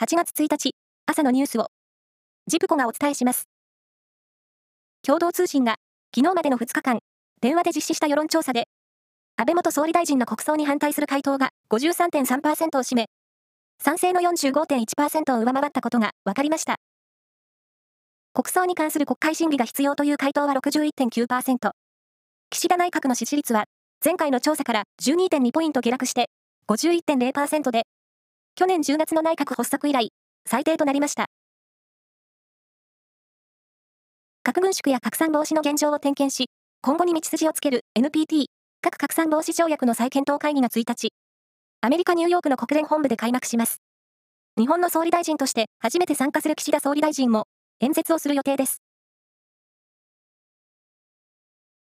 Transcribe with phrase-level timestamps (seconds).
[0.00, 0.76] 8月1日、
[1.06, 1.66] 朝のニュースを、
[2.46, 3.48] ジプコがお伝えします。
[5.02, 5.74] 共同通信が、
[6.14, 7.00] 昨日までの2日間、
[7.40, 8.68] 電話で実施した世論調査で、
[9.36, 13.06] 安倍元総理大臣の国葬に反対する回答が53.3%を占め、
[13.82, 16.76] 賛成の45.1%を上回ったことが分かりました。
[18.34, 21.70] 国葬に関する国会審議が必要という回答は61.9%。
[22.50, 23.64] 岸田内閣の支持率は、
[24.04, 26.30] 前回の調査から12.2ポイント下落して
[26.68, 27.82] 51.0%で、
[28.58, 30.10] 去年10月の内閣発足以来、
[30.44, 31.26] 最低となりました。
[34.42, 36.50] 核軍縮や拡散防止の現状を点検し、
[36.82, 38.46] 今後に道筋をつける NPT、
[38.82, 41.10] 核拡散防止条約の再検討会議が1日、
[41.82, 43.80] アメリカ・ニューヨークの国連本部で開幕します。
[44.58, 47.44] 日本の総理大臣として初めて参加する岸田総理大臣も
[47.78, 48.82] 演説をする予定です。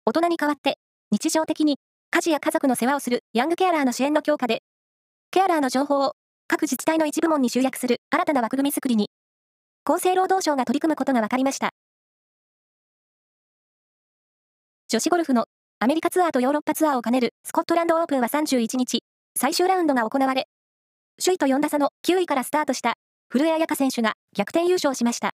[0.03, 0.79] 大人に代わって
[1.11, 1.77] 日常的に
[2.11, 4.63] 家事や家族の世話をするヤングケアラーの支援の強化で、
[5.31, 6.11] ケアラーの情報を
[6.47, 9.09] 各自治体の一部門に集約する新たな枠組み作りに、
[9.83, 11.71] 厚生労働省が取り組むことが分かりました。
[14.87, 15.45] 女子ゴルフの
[15.79, 19.03] アメリカツアーとヨーロッパツアーを兼ねるスコットランドオープンは31日、
[19.37, 20.47] 最終ラウンドが行われ、
[21.21, 22.93] 首位と4打差の9位からスタートした
[23.29, 25.31] 古江彩佳選手が逆転優勝しました。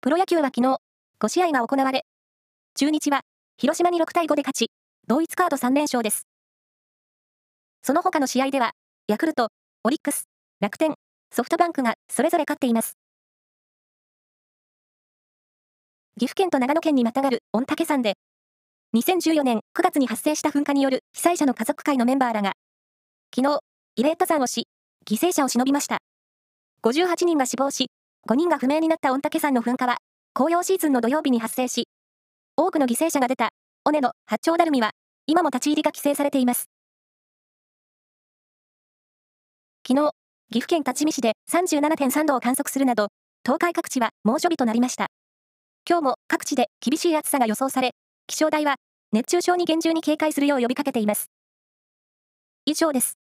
[0.00, 0.78] プロ野球は昨日、
[1.20, 2.06] 5試合が行われ、
[2.74, 3.20] 中日は
[3.58, 4.70] 広島に6対5で勝ち、
[5.06, 6.29] 同一カード3連勝です。
[7.82, 8.72] その他の試合では、
[9.08, 9.48] ヤクルト、
[9.84, 10.24] オリックス、
[10.60, 10.94] 楽天、
[11.32, 12.98] ソフトバンクがそれぞれ勝っています。
[16.18, 18.14] 岐阜県と長野県にまたがる御嶽山で、
[18.94, 22.52] 2014年9月に発生した噴火による被災者の家族会のメンバーらが、
[23.34, 23.60] 昨日、
[23.98, 24.66] 慰霊登山をし、
[25.06, 25.98] 犠牲者を忍びました。
[26.82, 27.86] 58人が死亡し、
[28.28, 29.96] 5人が不明になった御嶽山の噴火は、
[30.34, 31.88] 紅葉シーズンの土曜日に発生し、
[32.56, 33.50] 多くの犠牲者が出た、
[33.84, 34.90] 尾根の八丁ダルミは、
[35.26, 36.66] 今も立ち入りが規制されています。
[39.90, 40.12] 昨日、
[40.52, 43.08] 岐阜県立見市で37.3度を観測するなど、
[43.44, 45.08] 東海各地は猛暑日となりました。
[45.84, 47.90] 今日も各地で厳しい暑さが予想され、
[48.28, 48.76] 気象台は
[49.10, 51.26] 熱中症に厳重に警戒するよう呼びかけています。
[52.66, 53.19] 以上です。